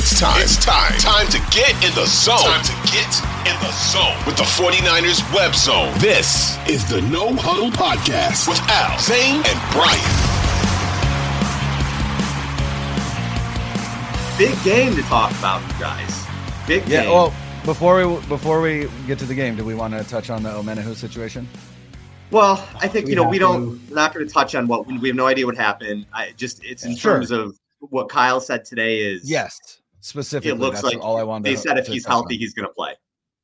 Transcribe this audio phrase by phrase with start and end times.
[0.00, 0.40] It's time.
[0.40, 0.92] It's time.
[0.98, 2.38] Time to get in the zone.
[2.38, 3.10] Time to get
[3.50, 5.92] in the zone with the 49ers web zone.
[5.98, 9.98] This is the No Huddle Podcast with Al, Zane, and Brian.
[14.38, 16.26] Big game to talk about, you guys.
[16.68, 16.92] Big game.
[16.92, 17.02] Yeah.
[17.02, 17.10] game.
[17.12, 17.34] Well,
[17.64, 20.50] before we before we get to the game, do we want to touch on the
[20.50, 21.48] Omenihu situation?
[22.30, 23.80] Well, I think We you know we don't.
[23.88, 26.06] We're not going to touch on what we have no idea what happened.
[26.12, 27.14] I just it's in Sure.
[27.14, 29.58] terms of what Kyle said today is Yes,
[30.00, 30.50] specifically.
[30.50, 31.44] It looks that's like all I wanted.
[31.44, 32.22] they to, said if to he's touch on.
[32.22, 32.94] healthy, he's going to play.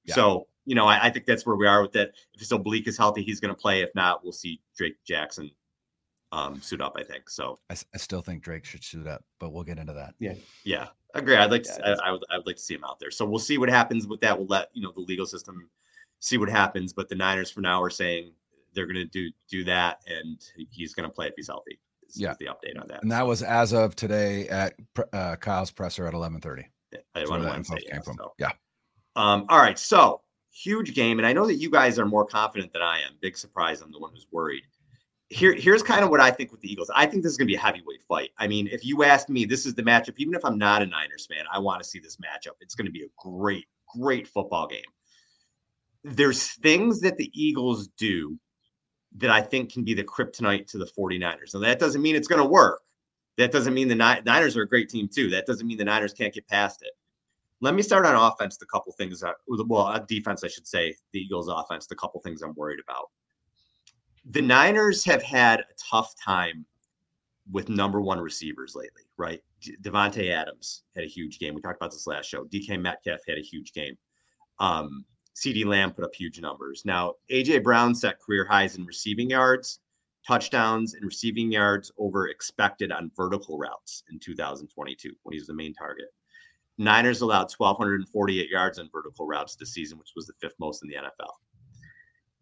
[0.04, 0.14] Yeah.
[0.14, 2.14] So you know I, I think that's where we are with it.
[2.34, 3.80] If so Bleak is healthy, he's going to play.
[3.80, 5.50] If not, we'll see Drake Jackson
[6.32, 6.96] um, suit up.
[6.98, 7.58] I think so.
[7.70, 10.14] I still think Drake should suit up, but we'll get into that.
[10.18, 11.36] Yeah, yeah, agree.
[11.36, 13.10] I'd like to, I, I would I would like to see him out there.
[13.10, 14.36] So we'll see what happens with that.
[14.36, 15.68] We'll let you know the legal system
[16.20, 16.92] see what happens.
[16.92, 18.32] But the Niners for now are saying
[18.74, 21.78] they're going to do do that, and he's going to play if he's healthy.
[22.08, 22.32] Is, Yeah.
[22.32, 23.02] is the update on that.
[23.02, 24.74] And that was as of today at
[25.12, 26.62] uh, Kyle's presser at eleven thirty.
[26.94, 28.32] I That's want where to that info say came yeah, so.
[28.38, 28.50] Yeah.
[29.16, 30.20] Um, all right, so
[30.52, 33.12] huge game, and I know that you guys are more confident than I am.
[33.20, 33.80] Big surprise.
[33.80, 34.62] I'm the one who's worried.
[35.28, 36.91] Here, here's kind of what I think with the Eagles.
[36.94, 38.30] I think this is going to be a heavyweight fight.
[38.38, 40.14] I mean, if you ask me, this is the matchup.
[40.19, 42.52] Even if I'm not a Niners fan, I want to see this matchup.
[42.60, 43.66] It's going to be a great,
[43.98, 44.82] great football game.
[46.05, 48.38] There's things that the Eagles do
[49.16, 51.54] that I think can be the kryptonite to the 49ers.
[51.54, 52.80] Now, that doesn't mean it's going to work.
[53.36, 55.30] That doesn't mean the Ni- Niners are a great team, too.
[55.30, 56.92] That doesn't mean the Niners can't get past it.
[57.60, 58.56] Let me start on offense.
[58.56, 61.86] The couple things that, well, defense, I should say, the Eagles' offense.
[61.86, 63.10] The couple things I'm worried about.
[64.30, 66.66] The Niners have had a tough time
[67.50, 69.40] with number one receivers lately, right?
[69.60, 71.54] D- Davante Adams had a huge game.
[71.54, 72.44] We talked about this last show.
[72.44, 73.96] DK Metcalf had a huge game.
[74.58, 75.04] Um,
[75.34, 76.82] CeeDee Lamb put up huge numbers.
[76.84, 79.80] Now, AJ Brown set career highs in receiving yards,
[80.26, 85.54] touchdowns, and receiving yards over expected on vertical routes in 2022 when he was the
[85.54, 86.06] main target.
[86.78, 90.88] Niners allowed 1,248 yards on vertical routes this season, which was the fifth most in
[90.88, 91.30] the NFL.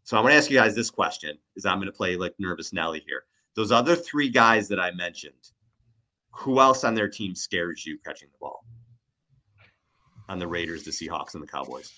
[0.04, 2.34] So I'm going to ask you guys this question: Is I'm going to play like
[2.38, 3.24] nervous Nelly here.
[3.54, 5.50] Those other three guys that I mentioned,
[6.30, 8.64] who else on their team scares you catching the ball?
[10.28, 11.92] On the Raiders, the Seahawks, and the Cowboys.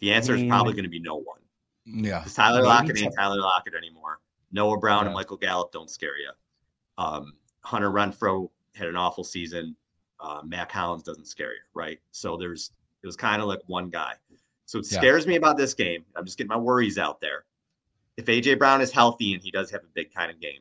[0.00, 1.38] The answer is mean- probably going to be no one.
[1.84, 2.24] Yeah.
[2.34, 4.20] Tyler Lockett ain't Tyler Lockett anymore.
[4.52, 6.30] Noah Brown and Michael Gallup don't scare you.
[6.98, 9.74] Um, Hunter Renfrow had an awful season.
[10.20, 11.98] Uh, Mack Hollins doesn't scare you, right?
[12.10, 12.72] So there's
[13.02, 14.12] it was kind of like one guy.
[14.66, 14.98] So it Yeah.
[14.98, 16.04] scares me about this game.
[16.14, 17.44] I'm just getting my worries out there.
[18.18, 20.60] If AJ Brown is healthy and he does have a big kind of game,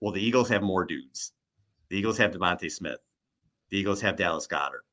[0.00, 1.32] well, the Eagles have more dudes.
[1.88, 3.00] The Eagles have DeVonta Smith.
[3.70, 4.84] The Eagles have Dallas Goedert.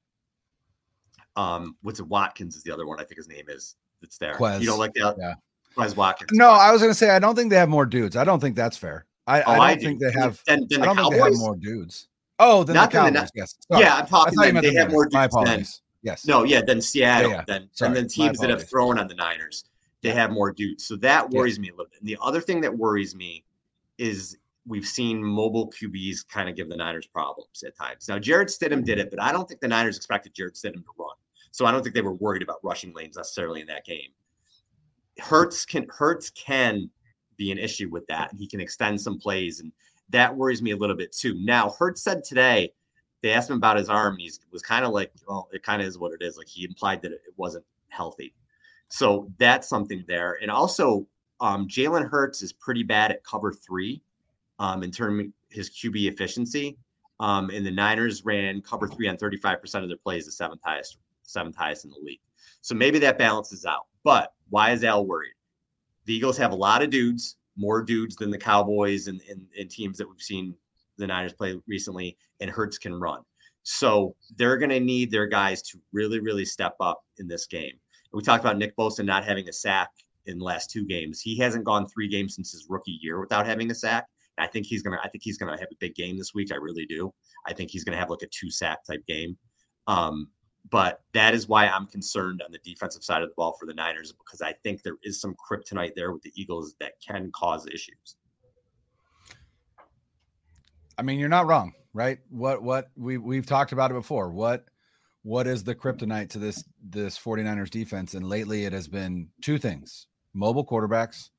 [1.36, 2.08] Um, what's it?
[2.08, 3.00] Watkins is the other one.
[3.00, 3.76] I think his name is.
[4.02, 4.36] That's there.
[4.36, 4.60] Quez.
[4.62, 5.34] You don't like the Yeah.
[5.76, 6.30] Quez Watkins.
[6.34, 8.16] No, I was going to say I don't think they have more dudes.
[8.16, 9.06] I don't think that's fair.
[9.28, 9.82] I, Oh, I don't I do.
[9.88, 10.42] think they have.
[10.46, 12.08] Then, then I the don't think they have more dudes.
[12.40, 13.32] Oh, then Not the than the Cowboys.
[13.36, 13.56] Yes.
[13.72, 13.82] Sorry.
[13.84, 14.38] Yeah, I'm talking.
[14.40, 15.66] Then they the have more dudes than.
[16.04, 16.28] Yes.
[16.28, 17.44] no, yeah, then Seattle, yeah.
[17.48, 17.88] then Sorry.
[17.88, 19.66] and then teams that have thrown on the Niners,
[20.04, 20.86] they have more dudes.
[20.86, 21.40] So that Yeah.
[21.40, 22.00] worries me a little bit.
[22.00, 23.44] And the other thing that worries me
[23.98, 24.38] is
[24.68, 28.08] we've seen mobile QBs kind of give the Niners problems at times.
[28.08, 30.92] Now Jarrett Stidham did it, but I don't think the Niners expected Jarrett Stidham to
[31.00, 31.15] run.
[31.56, 34.10] So I don't think they were worried about rushing lanes necessarily in that game.
[35.20, 36.90] Hurts can Hurts can
[37.38, 39.72] be an issue with that, he can extend some plays, and
[40.10, 41.34] that worries me a little bit too.
[41.40, 42.74] Now Hurts said today
[43.24, 45.82] they asked him about his arm, and he was kind of like, well, it kind
[45.82, 46.38] of is what it is.
[46.38, 48.34] Like he implied that it wasn't healthy.
[48.90, 50.38] So that's something there.
[50.42, 51.08] And also,
[51.40, 54.02] um, Jalen Hurts is pretty bad at cover three
[54.60, 56.78] um, in terms of his QB efficiency.
[57.22, 60.98] Um, and the Niners ran cover three on 35% of their plays, the seventh highest,
[61.26, 62.20] seventh highest in the league.
[62.62, 63.86] So maybe that balances out.
[64.04, 65.34] But why is Al worried?
[66.06, 69.70] The Eagles have a lot of dudes, more dudes than the Cowboys and, and, and
[69.70, 70.56] teams that we've seen
[70.98, 73.22] the Niners play recently, and Hurts can run.
[73.64, 77.74] So they're going to need their guys to really, really step up in this game.
[78.14, 79.90] We talked about Nick Bosa not having a sack
[80.26, 81.20] in the last two games.
[81.20, 84.06] He hasn't gone three games since his rookie year without having a sack.
[84.38, 85.00] I think he's gonna.
[85.04, 86.52] I think he's gonna have a big game this week.
[86.52, 87.14] I really do.
[87.48, 89.38] I think he's gonna have like a two sack type game.
[89.88, 90.28] Um,
[90.70, 93.74] but that is why I'm concerned on the defensive side of the ball for the
[93.74, 97.68] Niners because I think there is some kryptonite there with the Eagles that can cause
[97.68, 98.18] issues.
[100.98, 102.20] I mean, you're not wrong, right?
[102.30, 104.32] What what we we've talked about it before.
[104.32, 104.66] What
[105.24, 108.14] what is the kryptonite to this this 49ers defense?
[108.14, 111.30] And lately it has been two things: mobile quarterbacks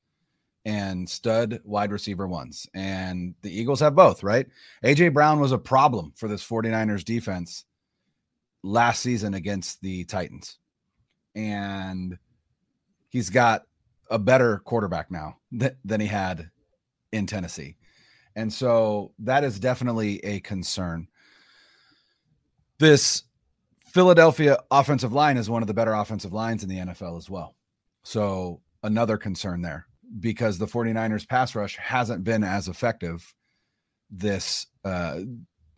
[0.65, 2.67] and stud wide receiver ones.
[2.75, 4.45] And the Eagles have both, right?
[4.83, 7.65] AJ Brown was a problem for this 49ers defense
[8.67, 10.57] last season against the Titans.
[11.35, 12.17] And
[13.09, 13.63] he's got
[14.09, 16.49] a better quarterback now th- than he had
[17.11, 17.75] in Tennessee.
[18.35, 21.07] And so that is definitely a concern.
[22.79, 23.23] this
[23.87, 27.55] Philadelphia offensive line is one of the better offensive lines in the NFL as well.
[28.03, 29.87] So another concern there
[30.19, 33.33] because the 49ers pass rush hasn't been as effective
[34.09, 35.19] this uh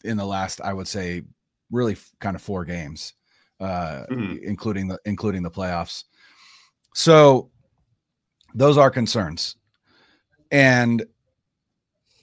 [0.04, 1.24] in the last I would say
[1.71, 3.13] really kind of four games
[3.60, 4.38] uh mm-hmm.
[4.44, 6.06] including the including the playoffs.
[6.94, 7.51] So
[8.54, 9.56] those are concerns.
[10.51, 11.06] And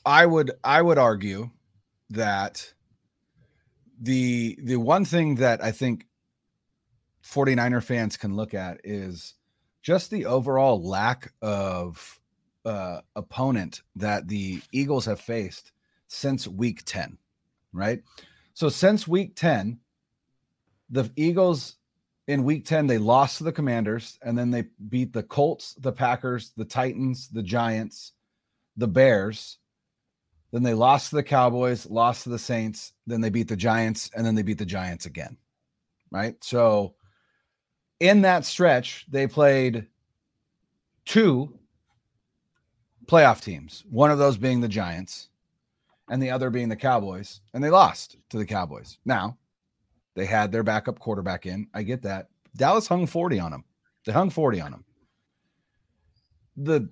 [0.04, 1.50] I would I would argue
[2.10, 2.72] that
[4.00, 6.06] the the one thing that I think
[7.24, 9.34] 49er fans can look at is
[9.82, 12.20] just the overall lack of
[12.64, 15.72] uh, opponent that the Eagles have faced
[16.08, 17.18] since week 10,
[17.72, 18.02] right?
[18.56, 19.80] So since week 10,
[20.88, 21.76] the Eagles
[22.26, 25.92] in week 10 they lost to the Commanders and then they beat the Colts, the
[25.92, 28.12] Packers, the Titans, the Giants,
[28.78, 29.58] the Bears,
[30.52, 34.10] then they lost to the Cowboys, lost to the Saints, then they beat the Giants,
[34.16, 35.36] and then they beat the Giants again.
[36.10, 36.42] Right.
[36.42, 36.94] So
[38.00, 39.86] in that stretch, they played
[41.04, 41.58] two
[43.04, 45.28] playoff teams, one of those being the Giants
[46.08, 48.98] and the other being the Cowboys, and they lost to the Cowboys.
[49.04, 49.38] Now,
[50.14, 51.68] they had their backup quarterback in.
[51.74, 52.28] I get that.
[52.56, 53.64] Dallas hung 40 on them.
[54.04, 54.84] They hung 40 on them.
[56.56, 56.88] The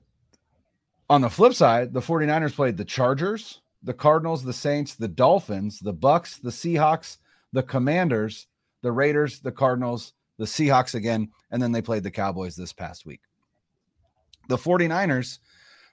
[1.09, 5.79] on the flip side, the 49ers played the Chargers, the Cardinals, the Saints, the Dolphins,
[5.79, 7.19] the Bucks, the Seahawks,
[7.53, 8.47] the Commanders,
[8.83, 13.07] the Raiders, the Cardinals, the Seahawks again, and then they played the Cowboys this past
[13.07, 13.21] week.
[14.49, 15.39] The 49ers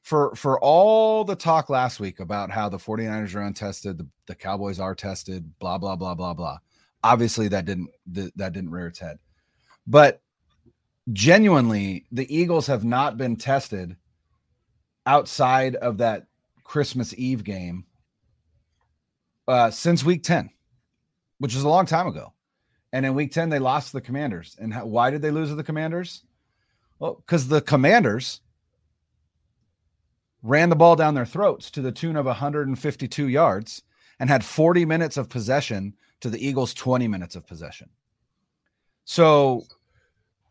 [0.01, 4.36] for for all the talk last week about how the 49ers are untested, the, the
[4.36, 6.57] Cowboys are tested, blah blah blah blah blah.
[7.03, 9.19] Obviously that didn't that, didn't rear its head.
[9.88, 10.21] But
[11.12, 13.95] genuinely, the Eagles have not been tested
[15.06, 16.27] outside of that
[16.63, 17.86] Christmas Eve game
[19.47, 20.50] uh, since week 10,
[21.39, 22.33] which is a long time ago.
[22.94, 24.56] And in week 10, they lost to the Commanders.
[24.59, 26.24] And how, why did they lose to the Commanders?
[27.00, 28.42] Well, because the Commanders
[30.43, 33.83] ran the ball down their throats to the tune of 152 yards
[34.19, 37.89] and had 40 minutes of possession to the Eagles' 20 minutes of possession.
[39.05, 39.65] So,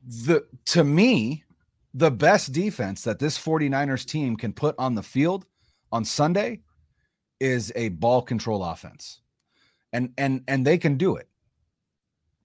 [0.02, 1.44] the to me,
[1.94, 5.46] the best defense that this 49ers team can put on the field
[5.92, 6.60] on Sunday
[7.38, 9.20] is a ball control offense.
[9.92, 11.28] And and and they can do it.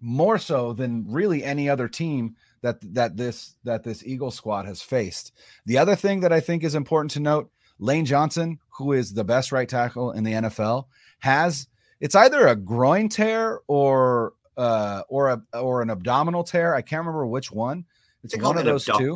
[0.01, 4.81] More so than really any other team that that this that this Eagle squad has
[4.81, 5.31] faced.
[5.67, 9.23] The other thing that I think is important to note, Lane Johnson, who is the
[9.23, 10.85] best right tackle in the NFL,
[11.19, 11.67] has
[12.00, 16.73] it's either a groin tear or uh or a or an abdominal tear.
[16.73, 17.85] I can't remember which one.
[18.23, 19.06] It's one of those abductor.
[19.06, 19.15] two.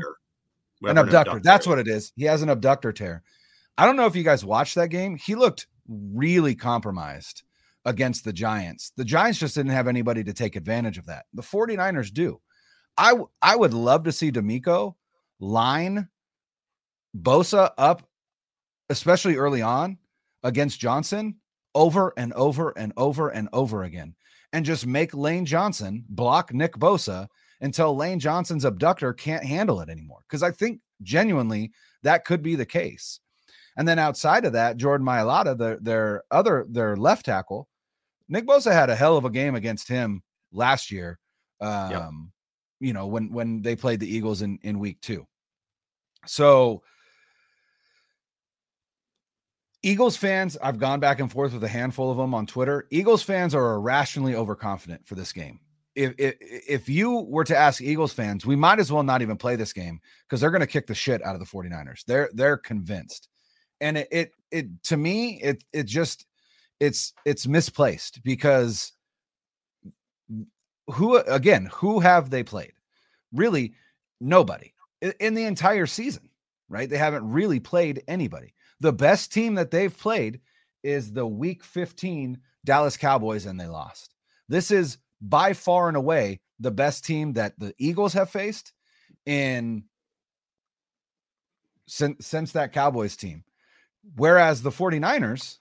[0.83, 1.31] An abductor.
[1.31, 1.39] abductor.
[1.43, 2.13] That's what it is.
[2.15, 3.23] He has an abductor tear.
[3.79, 5.17] I don't know if you guys watched that game.
[5.17, 7.41] He looked really compromised
[7.85, 8.91] against the Giants.
[8.95, 11.25] The Giants just didn't have anybody to take advantage of that.
[11.33, 12.39] The 49ers do.
[12.99, 14.93] I I would love to see DeMeco
[15.39, 16.09] line
[17.17, 18.03] Bosa up,
[18.89, 19.97] especially early on
[20.43, 21.37] against Johnson,
[21.73, 24.15] over and over and over and over again,
[24.51, 27.27] and just make Lane Johnson block Nick Bosa
[27.61, 30.19] until Lane Johnson's abductor can't handle it anymore.
[30.27, 31.71] Because I think genuinely
[32.03, 33.21] that could be the case.
[33.77, 37.69] And then outside of that, Jordan Mailata, the, their other their left tackle,
[38.27, 41.17] Nick Bosa had a hell of a game against him last year.
[41.61, 42.33] Um.
[42.79, 45.27] You know, when when they played the Eagles in in week two.
[46.25, 46.83] So
[49.81, 52.87] Eagles fans, I've gone back and forth with a handful of them on Twitter.
[52.89, 55.61] Eagles fans are irrationally overconfident for this game
[55.99, 59.35] if, if if you were to ask Eagles fans, we might as well not even
[59.35, 62.05] play this game because they're going to kick the shit out of the 49ers.
[62.05, 63.27] They're they're convinced.
[63.81, 66.25] And it it, it to me it it just
[66.79, 68.93] it's it's misplaced because
[70.91, 72.73] who again, who have they played?
[73.33, 73.73] Really
[74.19, 74.73] nobody
[75.19, 76.29] in the entire season,
[76.67, 76.89] right?
[76.89, 78.53] They haven't really played anybody.
[78.79, 80.41] The best team that they've played
[80.83, 84.13] is the week 15 Dallas Cowboys and they lost.
[84.47, 88.73] This is by far and away the best team that the Eagles have faced
[89.25, 89.83] in
[91.87, 93.43] since since that Cowboys team.
[94.15, 95.57] Whereas the 49ers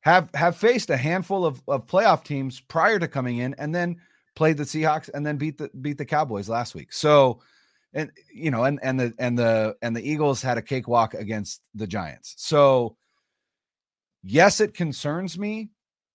[0.00, 3.96] have have faced a handful of, of playoff teams prior to coming in and then
[4.34, 6.92] played the Seahawks and then beat the beat the Cowboys last week.
[6.92, 7.40] So
[7.94, 11.60] and you know and and the and the and the Eagles had a cakewalk against
[11.74, 12.34] the Giants.
[12.38, 12.96] So
[14.22, 15.70] yes, it concerns me,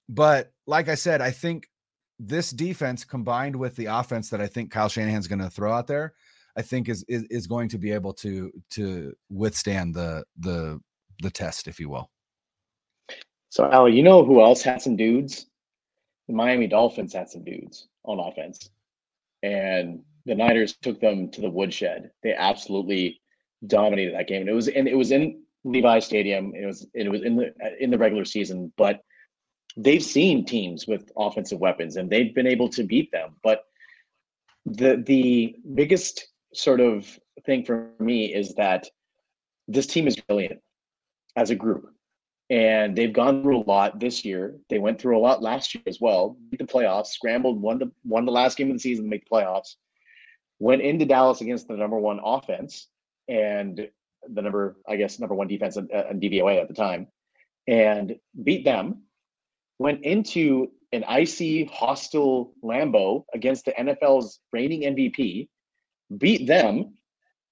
[0.10, 1.70] but like I said, I think
[2.20, 5.86] this defense combined with the offense that I think Kyle Shanahan's going to throw out
[5.86, 6.14] there,
[6.56, 10.80] I think is, is is going to be able to to withstand the the
[11.22, 12.10] the test, if you will.
[13.50, 15.48] So, Al, you know who else had some dudes?
[16.28, 18.70] the Miami Dolphins had some dudes on offense,
[19.44, 22.12] and the Niners took them to the woodshed.
[22.24, 23.22] They absolutely
[23.66, 26.54] dominated that game, and it was and it was in Levi Stadium.
[26.56, 29.02] It was it was in the in the regular season, but
[29.78, 33.36] they've seen teams with offensive weapons and they've been able to beat them.
[33.44, 33.64] But
[34.66, 38.88] the the biggest sort of thing for me is that
[39.68, 40.60] this team is brilliant
[41.36, 41.90] as a group.
[42.50, 44.56] And they've gone through a lot this year.
[44.70, 46.38] They went through a lot last year as well.
[46.50, 49.26] Beat the playoffs, scrambled, won the won the last game of the season to make
[49.26, 49.76] the playoffs.
[50.60, 52.88] Went into Dallas against the number one offense
[53.28, 53.90] and
[54.30, 57.08] the number, I guess, number one defense and DVOA at the time,
[57.68, 59.04] and beat them.
[59.80, 65.50] Went into an icy, hostile Lambeau against the NFL's reigning MVP,
[66.18, 66.94] beat them,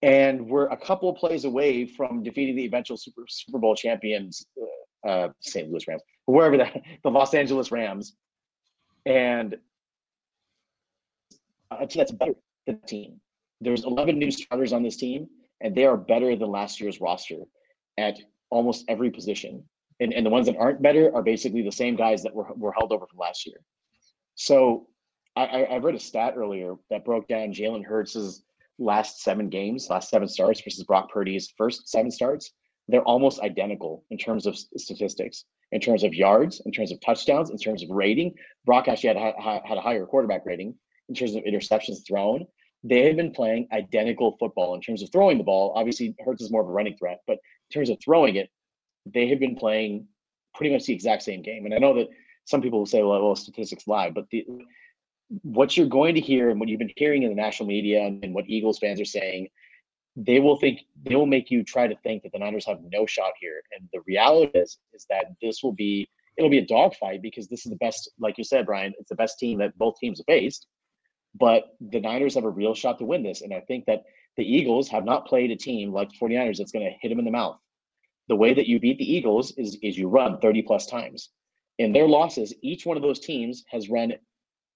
[0.01, 4.65] and we're a couple plays away from defeating the eventual Super Super Bowl champions, uh,
[5.05, 5.69] uh, St.
[5.69, 8.15] Louis Rams, wherever that the Los Angeles Rams,
[9.05, 9.57] and
[11.71, 12.35] a team that's better
[12.65, 13.19] than the team.
[13.61, 15.27] There's 11 new starters on this team,
[15.61, 17.37] and they are better than last year's roster
[17.97, 18.19] at
[18.49, 19.63] almost every position.
[19.99, 22.73] And, and the ones that aren't better are basically the same guys that were, were
[22.73, 23.57] held over from last year.
[24.35, 24.87] So
[25.35, 28.43] I, I read a stat earlier that broke down Jalen Hurts'
[28.77, 32.51] last seven games, last seven starts versus Brock Purdy's first seven starts.
[32.87, 37.49] They're almost identical in terms of statistics, in terms of yards, in terms of touchdowns,
[37.49, 38.33] in terms of rating.
[38.65, 39.33] Brock actually had,
[39.65, 40.75] had a higher quarterback rating
[41.09, 42.45] in terms of interceptions thrown
[42.85, 45.73] they have been playing identical football in terms of throwing the ball.
[45.75, 48.49] Obviously, Hurts is more of a running threat, but in terms of throwing it,
[49.07, 50.07] they have been playing
[50.53, 51.65] pretty much the exact same game.
[51.65, 52.09] And I know that
[52.45, 54.45] some people will say, well, well statistics lie, but the,
[55.41, 58.23] what you're going to hear and what you've been hearing in the national media and,
[58.23, 59.47] and what Eagles fans are saying,
[60.15, 63.05] they will think they will make you try to think that the Niners have no
[63.05, 63.61] shot here.
[63.77, 66.07] And the reality is, is that this will be
[66.37, 69.15] it'll be a dogfight because this is the best, like you said, Brian, it's the
[69.15, 70.67] best team that both teams have faced.
[71.33, 73.41] But the Niners have a real shot to win this.
[73.41, 74.03] And I think that
[74.37, 77.19] the Eagles have not played a team like the 49ers that's going to hit them
[77.19, 77.57] in the mouth.
[78.27, 81.29] The way that you beat the Eagles is, is you run 30 plus times.
[81.77, 84.13] In their losses, each one of those teams has run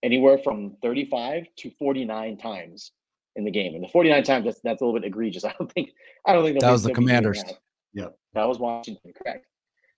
[0.03, 2.91] anywhere from 35 to 49 times
[3.39, 3.73] in the game.
[3.73, 5.43] And the 49 times that's that's a little bit egregious.
[5.45, 5.91] I don't think
[6.25, 7.43] I don't think that was the commanders.
[7.93, 8.07] Yeah.
[8.33, 9.47] That was Washington, correct.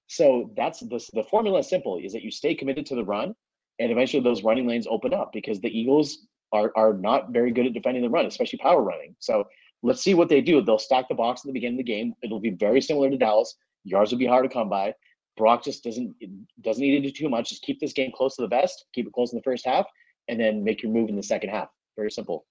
[0.07, 3.35] So that's the the formula is simple is that you stay committed to the run
[3.79, 7.65] and eventually those running lanes open up because the Eagles are are not very good
[7.65, 9.15] at defending the run, especially power running.
[9.19, 9.45] So
[9.83, 10.61] let's see what they do.
[10.61, 12.13] They'll stack the box at the beginning of the game.
[12.23, 13.55] It'll be very similar to Dallas.
[13.83, 14.93] Yards will be hard to come by.
[15.37, 16.15] Brock just doesn't
[16.61, 17.49] doesn't need to do too much.
[17.49, 18.85] Just keep this game close to the best.
[18.93, 19.85] Keep it close in the first half,
[20.27, 21.69] and then make your move in the second half.
[21.95, 22.45] Very simple.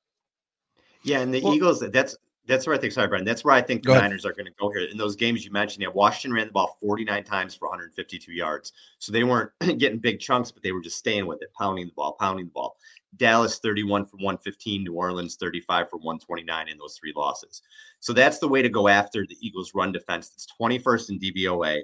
[1.02, 1.80] Yeah, and the well, Eagles.
[1.80, 2.16] That's
[2.46, 2.92] that's where I think.
[2.92, 3.24] Sorry, Brian.
[3.24, 4.86] That's where I think the Niners are going to go here.
[4.86, 8.72] In those games you mentioned, yeah, Washington ran the ball 49 times for 152 yards.
[8.98, 11.92] So they weren't getting big chunks, but they were just staying with it, pounding the
[11.92, 12.76] ball, pounding the ball.
[13.16, 17.62] Dallas 31 for 115, New Orleans 35 for 129 in those three losses.
[18.00, 20.30] So that's the way to go after the Eagles' run defense.
[20.34, 21.80] It's 21st in DVOA,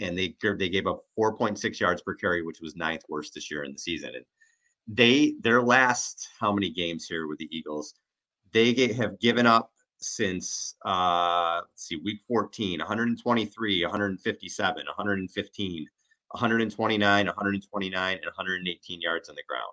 [0.00, 3.64] and they they gave up 4.6 yards per carry, which was ninth worst this year
[3.64, 4.12] in the season.
[4.14, 4.24] And
[4.88, 7.94] they their last how many games here with the Eagles?
[8.54, 15.86] They get, have given up since uh let's see week 14 123 157 115
[16.28, 19.72] 129 129 and 118 yards on the ground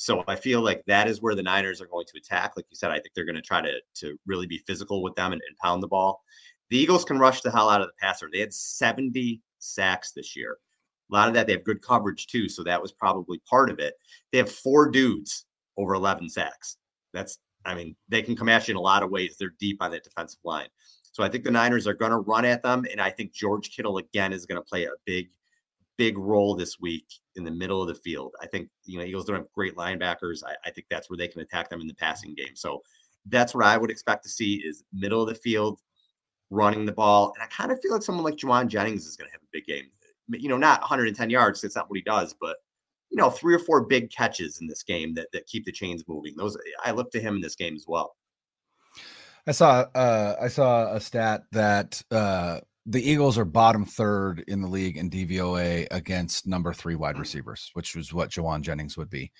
[0.00, 2.52] so I feel like that is where the Niners are going to attack.
[2.56, 5.14] Like you said, I think they're going to try to to really be physical with
[5.14, 6.22] them and, and pound the ball.
[6.70, 8.30] The Eagles can rush the hell out of the passer.
[8.32, 10.56] They had 70 sacks this year.
[11.10, 13.78] A lot of that they have good coverage too, so that was probably part of
[13.78, 13.92] it.
[14.32, 15.44] They have four dudes
[15.76, 16.78] over 11 sacks.
[17.12, 19.36] That's I mean, they can come at you in a lot of ways.
[19.38, 20.68] They're deep on that defensive line.
[21.12, 23.70] So I think the Niners are going to run at them, and I think George
[23.70, 25.28] Kittle again is going to play a big
[26.00, 27.04] big role this week
[27.36, 28.34] in the middle of the field.
[28.40, 30.42] I think you know Eagles don't have great linebackers.
[30.42, 32.54] I, I, think that's where they can attack them in the passing game.
[32.54, 32.80] So
[33.26, 35.78] that's what I would expect to see is middle of the field,
[36.48, 37.34] running the ball.
[37.34, 39.52] And I kind of feel like someone like Jauan Jennings is going to have a
[39.52, 39.90] big game.
[40.28, 41.60] You know, not 110 yards.
[41.60, 42.56] That's not what he does, but
[43.10, 46.04] you know, three or four big catches in this game that that keep the chains
[46.08, 46.34] moving.
[46.36, 48.16] Those I look to him in this game as well.
[49.46, 54.62] I saw uh I saw a stat that uh the Eagles are bottom third in
[54.62, 59.10] the league in DVOA against number three wide receivers, which was what Jauan Jennings would
[59.10, 59.30] be.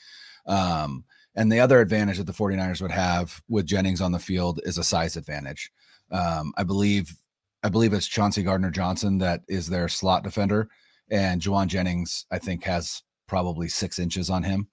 [0.47, 4.61] Um, and the other advantage that the 49ers would have with Jennings on the field
[4.65, 5.71] is a size advantage.
[6.11, 7.17] Um, I believe
[7.63, 10.69] I believe it's Chauncey Gardner Johnson that is their slot defender,
[11.11, 14.69] and Jauan Jennings, I think, has probably six inches on him.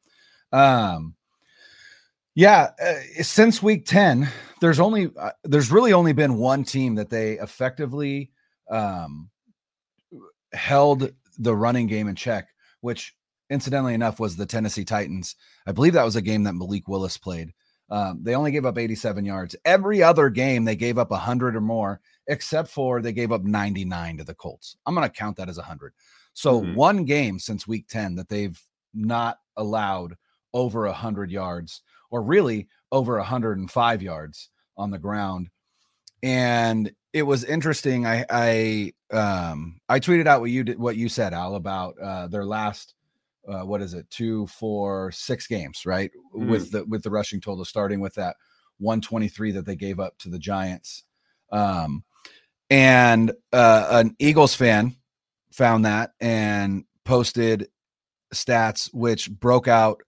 [0.52, 1.16] Um,
[2.36, 4.28] yeah, uh, since week 10,
[4.60, 8.32] there's only uh, there's really only been one team that they effectively
[8.70, 9.30] um,
[10.54, 12.50] held the running game in check,
[12.82, 13.16] which
[13.50, 15.36] incidentally enough, was the Tennessee Titans.
[15.66, 17.54] I believe that was a game that Malik Willis played.
[17.90, 19.56] Um, they only gave up 87 yards.
[19.64, 24.18] Every other game, they gave up 100 or more, except for they gave up 99
[24.18, 24.76] to the Colts.
[24.86, 25.94] I'm going to count that as 100.
[26.38, 26.76] So, mm-hmm.
[26.76, 28.62] one game since week 10 that they've
[28.94, 30.14] not allowed
[30.54, 35.50] over 100 yards, or really over 105 yards on the ground.
[36.22, 38.06] And it was interesting.
[38.06, 42.28] I I um I tweeted out what you did what you said, Al, about uh
[42.28, 42.94] their last
[43.48, 46.12] uh what is it, two, four, six games, right?
[46.36, 46.50] Mm.
[46.50, 48.36] With the with the rushing total, starting with that
[48.78, 51.04] 123 that they gave up to the Giants.
[51.52, 52.04] Um
[52.70, 54.97] and uh an Eagles fan
[55.58, 57.68] found that and posted
[58.34, 60.04] stats which broke out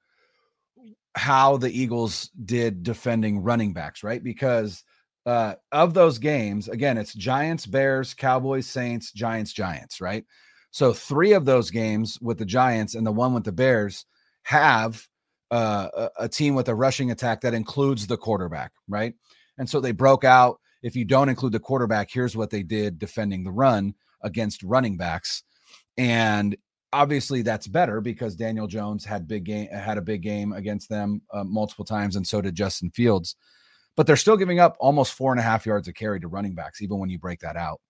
[1.15, 4.23] how the Eagles did defending running backs, right?
[4.23, 4.83] Because
[5.25, 10.23] uh, of those games, again, it's Giants, Bears, Cowboys, Saints, Giants, Giants, right?
[10.71, 14.05] So three of those games with the Giants and the one with the Bears
[14.43, 15.07] have
[15.49, 19.15] uh, a, a team with a rushing attack that includes the quarterback, right?
[19.57, 20.59] And so they broke out.
[20.83, 24.97] If you don't include the quarterback, here's what they did defending the run against running
[24.97, 25.43] backs.
[25.97, 26.55] And
[26.93, 31.21] obviously that's better because Daniel Jones had big game had a big game against them
[31.33, 33.35] uh, multiple times, and so did Justin Fields.
[33.95, 36.55] But they're still giving up almost four and a half yards of carry to running
[36.55, 37.81] backs, even when you break that out.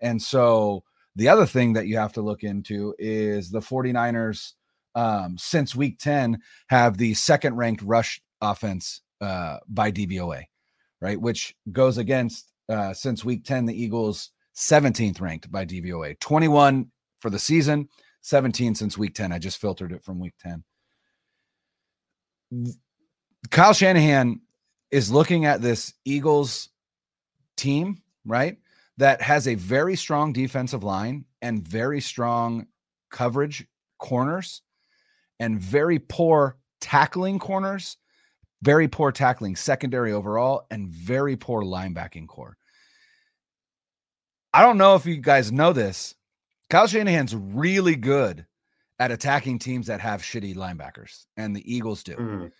[0.00, 0.84] And so
[1.16, 4.52] the other thing that you have to look into is the 49ers
[4.94, 6.38] um, since week 10
[6.68, 10.42] have the second ranked rush offense uh, by DVOA,
[11.00, 11.20] right?
[11.20, 17.30] Which goes against uh, since week 10, the Eagles 17th ranked by DVOA, 21 for
[17.30, 17.88] the season,
[18.22, 19.32] 17 since week 10.
[19.32, 20.64] I just filtered it from week 10.
[23.50, 24.40] Kyle Shanahan
[24.90, 26.68] is looking at this Eagles
[27.56, 28.58] team, right?
[28.98, 32.66] That has a very strong defensive line and very strong
[33.10, 33.66] coverage
[33.98, 34.62] corners
[35.40, 37.96] and very poor tackling corners,
[38.62, 42.56] very poor tackling secondary overall, and very poor linebacking corps.
[44.54, 46.14] I don't know if you guys know this,
[46.70, 48.46] Kyle Shanahan's really good
[49.00, 52.14] at attacking teams that have shitty linebackers, and the Eagles do.
[52.14, 52.52] Mm.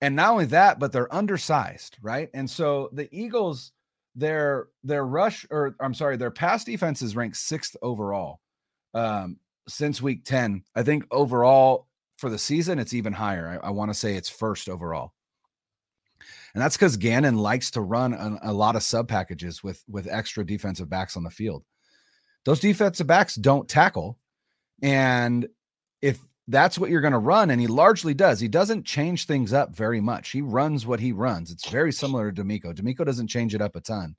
[0.00, 2.28] And not only that, but they're undersized, right?
[2.34, 3.70] And so the Eagles,
[4.16, 8.40] their their rush, or I'm sorry, their pass defense is ranked sixth overall
[8.94, 9.36] um,
[9.68, 10.64] since week 10.
[10.74, 13.60] I think overall for the season, it's even higher.
[13.62, 15.12] I, I want to say it's first overall.
[16.54, 20.08] And that's because Gannon likes to run a, a lot of sub packages with with
[20.10, 21.64] extra defensive backs on the field
[22.48, 24.18] those defensive backs don't tackle.
[24.82, 25.48] And
[26.00, 29.52] if that's what you're going to run, and he largely does, he doesn't change things
[29.52, 30.30] up very much.
[30.30, 31.50] He runs what he runs.
[31.50, 32.74] It's very similar to DeMeco.
[32.74, 34.16] DeMeco doesn't change it up a ton.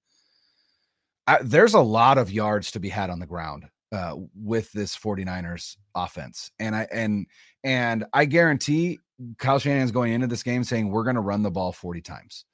[1.26, 4.96] I, there's a lot of yards to be had on the ground uh, with this
[4.96, 6.52] 49ers offense.
[6.60, 7.26] And I and
[7.64, 9.00] and I guarantee
[9.38, 12.46] Kyle Shanahan's going into this game saying we're going to run the ball 40 times.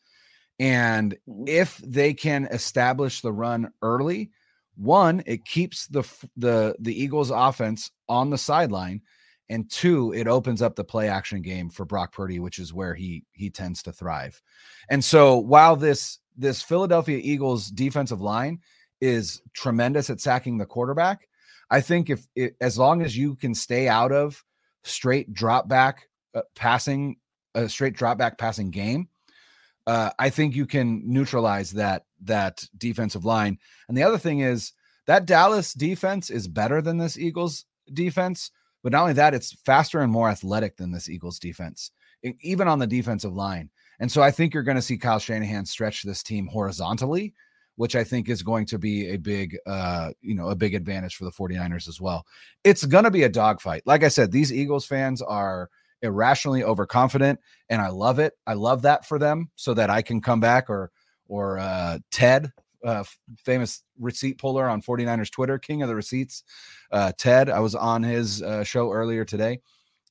[0.59, 1.47] And mm-hmm.
[1.47, 4.31] if they can establish the run early,
[4.75, 6.03] one, it keeps the
[6.35, 9.01] the the Eagles offense on the sideline,
[9.49, 12.93] and two, it opens up the play action game for Brock Purdy, which is where
[12.93, 14.41] he he tends to thrive.
[14.89, 18.59] And so while this this Philadelphia Eagles defensive line
[18.99, 21.29] is tremendous at sacking the quarterback,
[21.69, 24.43] I think if it, as long as you can stay out of
[24.83, 27.17] straight drop back uh, passing
[27.55, 29.07] a straight drop back passing game,
[29.87, 33.57] uh, I think you can neutralize that that defensive line.
[33.87, 34.73] And the other thing is
[35.07, 38.51] that Dallas defense is better than this Eagles defense,
[38.83, 41.91] but not only that, it's faster and more athletic than this Eagles defense,
[42.41, 43.69] even on the defensive line.
[43.99, 47.33] And so I think you're going to see Kyle Shanahan stretch this team horizontally,
[47.75, 51.15] which I think is going to be a big, uh, you know, a big advantage
[51.15, 52.25] for the 49ers as well.
[52.63, 53.83] It's going to be a dogfight.
[53.85, 55.69] Like I said, these Eagles fans are
[56.05, 57.39] irrationally overconfident
[57.69, 58.33] and I love it.
[58.47, 60.91] I love that for them so that I can come back or
[61.27, 62.51] or uh, Ted,
[62.83, 63.03] uh,
[63.43, 66.43] famous receipt puller on 49ers Twitter, king of the receipts.
[66.91, 69.59] Uh, Ted, I was on his uh, show earlier today.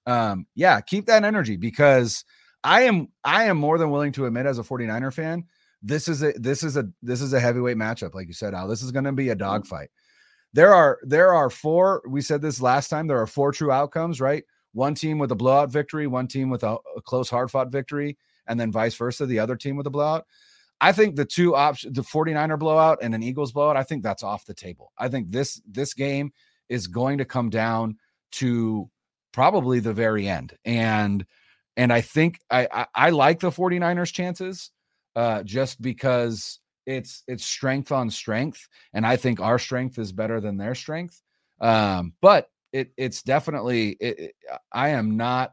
[0.07, 2.24] Um, yeah, keep that energy because
[2.62, 5.44] I am I am more than willing to admit as a 49er fan,
[5.83, 8.66] this is a this is a this is a heavyweight matchup, like you said, Al.
[8.68, 9.40] This is going to be a mm-hmm.
[9.40, 9.90] dogfight.
[10.54, 12.02] There are there are four.
[12.09, 13.07] We said this last time.
[13.07, 14.44] There are four true outcomes, right?
[14.74, 18.18] One team with a blowout victory, one team with a, a close, hard fought victory,
[18.46, 20.26] and then vice versa, the other team with a blowout.
[20.80, 24.22] I think the two options, the 49er blowout and an Eagles blowout, I think that's
[24.22, 24.92] off the table.
[24.98, 26.32] I think this this game
[26.68, 27.96] is going to come down
[28.32, 28.90] to
[29.32, 30.56] probably the very end.
[30.64, 31.24] And
[31.76, 34.70] and I think I I, I like the 49ers chances
[35.16, 40.40] uh just because it's it's strength on strength and I think our strength is better
[40.40, 41.22] than their strength.
[41.60, 44.34] Um but it it's definitely it, it,
[44.72, 45.52] I am not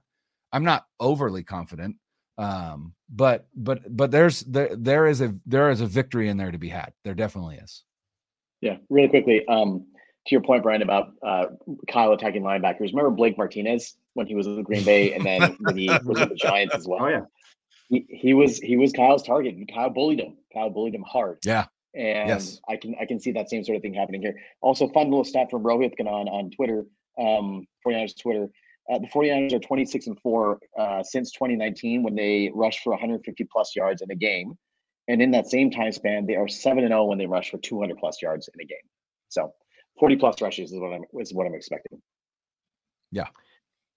[0.51, 1.95] I'm not overly confident.
[2.37, 6.51] Um, but but but there's there there is a there is a victory in there
[6.51, 6.91] to be had.
[7.03, 7.83] There definitely is.
[8.61, 9.45] Yeah, really quickly.
[9.47, 9.85] Um,
[10.27, 11.45] to your point, Brian, about uh,
[11.87, 12.89] Kyle attacking linebackers.
[12.89, 16.29] Remember Blake Martinez when he was with Green Bay, and then when he was with
[16.29, 17.03] the Giants as well.
[17.03, 17.21] Oh yeah,
[17.89, 19.55] he, he was he was Kyle's target.
[19.55, 20.37] And Kyle bullied him.
[20.53, 21.37] Kyle bullied him hard.
[21.45, 22.59] Yeah, and Yes.
[22.67, 24.35] I can I can see that same sort of thing happening here.
[24.61, 26.85] Also, fun little stat from Rohit Kanan on Twitter,
[27.19, 28.47] um, 49ers Twitter.
[28.91, 33.43] Uh, the 49ers are 26 and 4 uh, since 2019 when they rushed for 150
[33.51, 34.57] plus yards in a game.
[35.07, 37.57] And in that same time span, they are 7 and 0 when they rush for
[37.57, 38.77] 200 plus yards in a game.
[39.29, 39.53] So
[39.99, 42.01] 40 plus rushes is what I'm is what I'm expecting.
[43.11, 43.27] Yeah.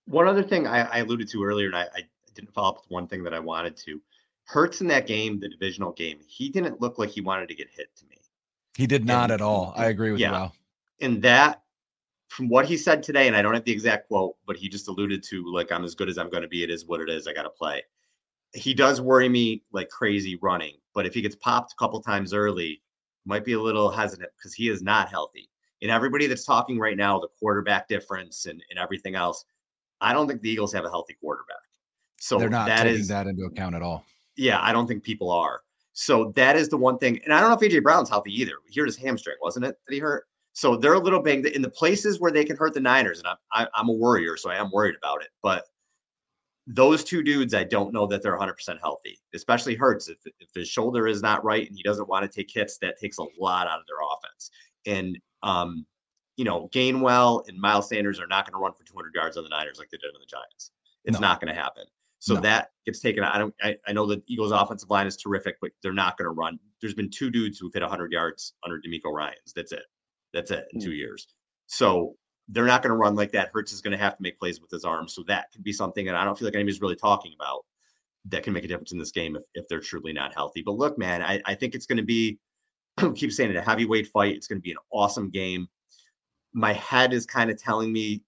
[0.07, 2.03] One other thing I, I alluded to earlier, and I, I
[2.35, 4.01] didn't follow up with one thing that I wanted to.
[4.47, 7.69] Hurts in that game, the divisional game, he didn't look like he wanted to get
[7.71, 8.17] hit to me.
[8.77, 9.73] he did not And- at all.
[9.77, 10.31] I agree with yeah.
[10.31, 10.57] you, Al.
[11.01, 11.63] And that,
[12.35, 14.89] from what he said today, and I don't have the exact quote, but he just
[14.89, 16.65] alluded to like, I'm as good as I'm going to be.
[16.65, 17.29] It is what it is.
[17.29, 17.83] I got to play.
[18.53, 22.35] He does worry me like crazy running, but if he gets popped a couple times
[22.35, 22.83] early,
[23.25, 25.49] might be a little hesitant because he is not healthy.
[25.81, 29.45] And everybody that's talking right now, the quarterback difference and, and everything else,
[30.01, 31.57] I don't think the Eagles have a healthy quarterback.
[32.19, 34.05] So They're not that taking is that into account at all.
[34.37, 35.61] yeah, I don't think people are.
[35.93, 37.21] So that is the one thing.
[37.25, 38.55] And I don't know if AJ Brown's healthy either.
[38.69, 39.77] He hurt his hamstring, wasn't it?
[39.87, 40.27] That he hurt.
[40.55, 43.19] So they're a little banged in the places where they can hurt the Niners.
[43.19, 45.29] And I'm, I, I'm a worrier, so I am worried about it.
[45.43, 45.65] But
[46.67, 50.09] those two dudes, I don't know that they're 100% healthy, especially Hurts.
[50.09, 52.99] If, if his shoulder is not right and he doesn't want to take hits, that
[52.99, 54.51] takes a lot out of their offense.
[54.87, 55.85] And, um,
[56.37, 59.43] you know, Gainwell and Miles Sanders are not going to run for 200 yards on
[59.43, 60.71] the Niners like they did on the Giants.
[61.05, 61.27] It's No.
[61.27, 61.85] not going to happen.
[62.21, 62.41] So No.
[62.41, 63.23] that gets taken.
[63.25, 63.35] out.
[63.35, 63.55] I don't.
[63.63, 66.59] I, I know the Eagles' offensive line is terrific, but they're not going to run.
[66.81, 69.53] There's been two dudes who've hit 100 yards under DeMeco Ryans.
[69.55, 69.83] That's it.
[70.35, 71.29] That's it in two years.
[71.67, 72.17] So
[72.49, 73.51] they're not going to run like that.
[73.55, 75.15] Hurts is going to have to make plays with his arms.
[75.15, 76.09] So that could be something.
[76.09, 77.65] And I don't feel like anybody's really talking about
[78.27, 80.63] that can make a difference in this game if, if they're truly not healthy.
[80.63, 82.39] But look, man, I, I think it's going to be.
[82.99, 84.37] I keep saying it, a heavyweight fight.
[84.37, 85.69] It's going to be an awesome game.
[86.53, 88.23] My head is kind of telling me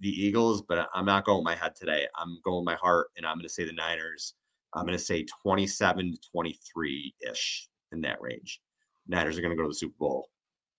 [0.00, 2.06] the Eagles, but I'm not going with my head today.
[2.16, 4.34] I'm going with my heart, and I'm going to say the Niners.
[4.74, 8.60] I'm going to say 27 to 23 ish in that range.
[9.08, 10.28] Niners are going to go to the Super Bowl.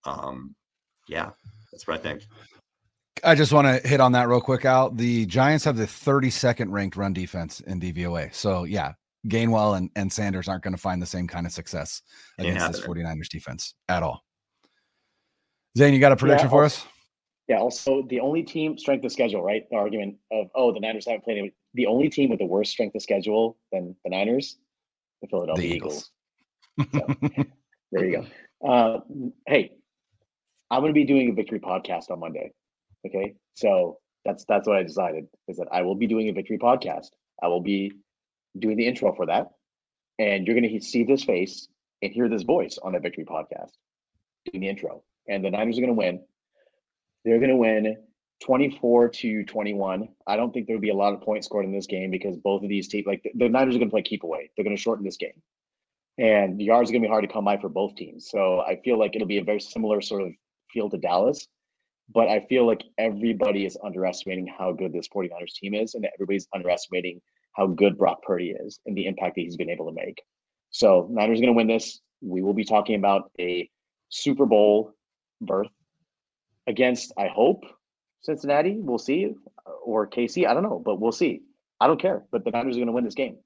[0.06, 0.56] Um,
[1.08, 1.30] yeah,
[1.72, 2.24] that's what I think.
[3.24, 4.92] I just want to hit on that real quick, Al.
[4.92, 8.34] The Giants have the 32nd ranked run defense in DVOA.
[8.34, 8.94] So, yeah,
[9.28, 12.04] Gainwell and, and Sanders aren't going to find the same kind of success
[12.40, 13.06] Ain't against this happening.
[13.06, 14.24] 49ers defense at all.
[15.78, 16.86] Zane, you got a prediction for I'll- us?
[17.48, 17.60] Yeah.
[17.60, 19.64] Also, the only team strength of schedule, right?
[19.72, 21.38] The argument of oh, the Niners haven't played.
[21.38, 24.58] any- The only team with the worst strength of schedule than the Niners,
[25.22, 26.12] the Philadelphia The Eagles.
[26.80, 27.14] Eagles.
[27.94, 28.22] There you
[28.62, 28.68] go.
[28.70, 29.00] Uh,
[29.48, 29.72] hey,
[30.70, 32.52] I'm going to be doing a victory podcast on Monday.
[33.06, 36.58] Okay, so that's that's what I decided is that I will be doing a victory
[36.58, 37.08] podcast.
[37.42, 37.92] I will be
[38.58, 39.48] doing the intro for that,
[40.20, 41.68] and you're going to see this face
[42.02, 43.72] and hear this voice on that victory podcast
[44.46, 45.04] doing the intro.
[45.28, 46.22] And the Niners are going to win.
[47.26, 47.98] They're going to win
[48.44, 50.08] 24 to 21.
[50.26, 52.64] I don't think there'll be a lot of points scored in this game because both
[52.64, 54.52] of these teams, like the, the Niners, are going to play keep away.
[54.56, 55.42] They're going to shorten this game
[56.18, 58.30] and the yards are going to be hard to come by for both teams.
[58.30, 60.30] So I feel like it'll be a very similar sort of
[60.78, 61.48] feel to Dallas,
[62.14, 66.48] but I feel like everybody is underestimating how good this 49ers team is, and everybody's
[66.54, 67.20] underestimating
[67.54, 70.22] how good Brock Purdy is and the impact that he's been able to make.
[70.70, 72.00] So Niners are going to win this.
[72.22, 73.68] We will be talking about a
[74.10, 74.94] Super Bowl
[75.42, 75.72] berth
[76.68, 77.64] against, I hope,
[78.22, 78.78] Cincinnati.
[78.78, 79.34] We'll see,
[79.84, 80.48] or KC.
[80.48, 81.42] I don't know, but we'll see.
[81.80, 83.38] I don't care, but the Niners are going to win this game.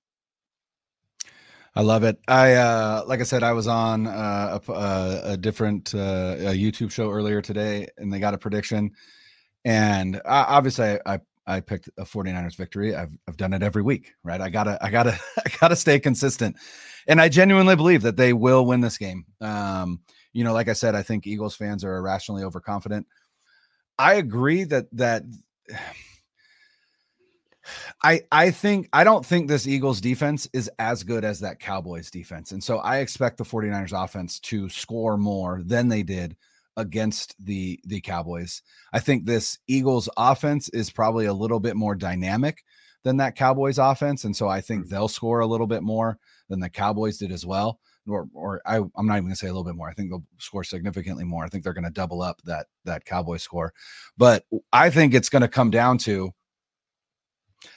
[1.74, 2.20] I love it.
[2.28, 6.54] I uh like I said, I was on uh, a, a, a different uh, a
[6.54, 8.92] YouTube show earlier today, and they got a prediction.
[9.64, 12.96] And I, obviously, I, I I picked a 49ers victory.
[12.96, 14.42] I've I've done it every week, right?
[14.42, 16.58] I gotta I gotta I gotta stay consistent,
[17.08, 19.26] and I genuinely believe that they will win this game.
[19.40, 20.02] Um,
[20.34, 23.08] you know, like I said, I think Eagles fans are irrationally overconfident.
[23.98, 25.24] I agree that that.
[28.04, 32.10] I I think I don't think this Eagles defense is as good as that Cowboys
[32.10, 32.52] defense.
[32.52, 36.36] And so I expect the 49ers offense to score more than they did
[36.78, 38.64] against the the Cowboys.
[38.92, 42.64] I think this Eagles offense is probably a little bit more dynamic
[43.04, 44.90] than that Cowboys offense and so I think hmm.
[44.90, 46.18] they'll score a little bit more
[46.50, 47.80] than the Cowboys did as well.
[48.08, 49.88] Or, or I, I'm not even gonna say a little bit more.
[49.88, 51.46] I think they'll score significantly more.
[51.46, 53.74] I think they're gonna double up that that Cowboy score.
[54.18, 56.34] But I think it's gonna come down to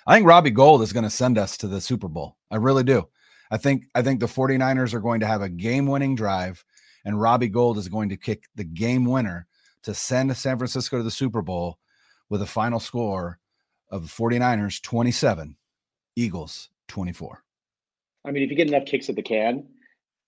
[0.07, 2.37] I think Robbie Gould is going to send us to the Super Bowl.
[2.51, 3.09] I really do.
[3.51, 6.65] I think I think the 49ers are going to have a game-winning drive
[7.05, 9.47] and Robbie Gould is going to kick the game winner
[9.83, 11.79] to send San Francisco to the Super Bowl
[12.31, 13.39] with a final score
[13.91, 15.57] of the 49ers 27,
[16.17, 17.45] Eagles 24.
[18.25, 19.67] I mean, if you get enough kicks at the can,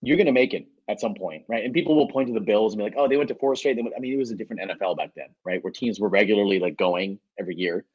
[0.02, 1.64] you're going to make it at some point, right?
[1.64, 3.56] And people will point to the Bills and be like, "Oh, they went to four
[3.56, 5.64] straight." They went, I mean, it was a different NFL back then, right?
[5.64, 7.86] Where teams were regularly like going every year.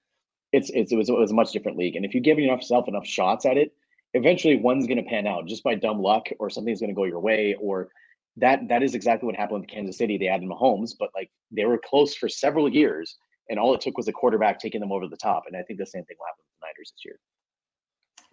[0.52, 2.88] It's, it's it was it was a much different league, and if you give yourself
[2.88, 3.74] enough shots at it,
[4.14, 7.06] eventually one's going to pan out just by dumb luck, or something's going to go
[7.06, 7.90] your way, or
[8.38, 10.18] that that is exactly what happened with Kansas City.
[10.18, 13.18] They added Mahomes, but like they were close for several years,
[13.50, 15.44] and all it took was a quarterback taking them over the top.
[15.48, 17.20] And I think the same thing will happen with the Niners this year.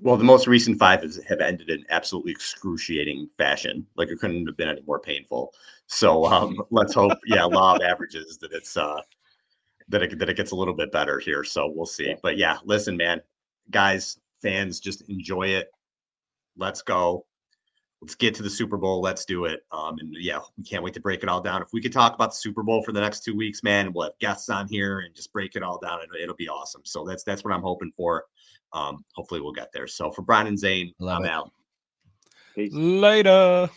[0.00, 3.84] Well, the most recent five have ended in absolutely excruciating fashion.
[3.96, 5.52] Like it couldn't have been any more painful.
[5.86, 9.00] So um, let's hope, yeah, law of averages that it's uh
[9.88, 11.44] that it that it gets a little bit better here.
[11.44, 12.14] So we'll see.
[12.22, 13.20] But yeah, listen, man,
[13.70, 15.70] guys, fans, just enjoy it.
[16.56, 17.24] Let's go.
[18.00, 19.00] Let's get to the Super Bowl.
[19.00, 19.60] Let's do it.
[19.72, 21.62] Um, and yeah, we can't wait to break it all down.
[21.62, 24.04] If we could talk about the Super Bowl for the next two weeks, man, we'll
[24.04, 26.00] have guests on here and just break it all down.
[26.04, 26.82] It'll, it'll be awesome.
[26.84, 28.24] So that's that's what I'm hoping for.
[28.72, 29.88] Um, hopefully we'll get there.
[29.88, 31.30] So for Brian and Zane, Love I'm it.
[31.30, 31.50] out.
[32.54, 32.72] Peace.
[32.72, 33.68] Later.